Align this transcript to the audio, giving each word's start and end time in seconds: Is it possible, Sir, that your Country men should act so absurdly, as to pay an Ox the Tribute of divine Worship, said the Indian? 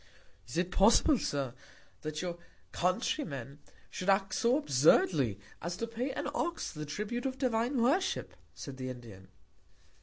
Is 0.47 0.57
it 0.57 0.71
possible, 0.71 1.19
Sir, 1.19 1.53
that 2.01 2.23
your 2.23 2.39
Country 2.71 3.23
men 3.23 3.59
should 3.91 4.09
act 4.09 4.33
so 4.33 4.57
absurdly, 4.57 5.39
as 5.61 5.77
to 5.77 5.85
pay 5.85 6.09
an 6.13 6.27
Ox 6.33 6.71
the 6.73 6.87
Tribute 6.87 7.27
of 7.27 7.37
divine 7.37 7.79
Worship, 7.79 8.33
said 8.55 8.77
the 8.77 8.89
Indian? 8.89 9.27